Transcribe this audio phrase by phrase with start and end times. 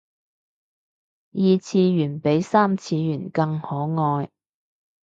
[1.33, 3.67] 二次元比三次元更可
[4.01, 4.31] 愛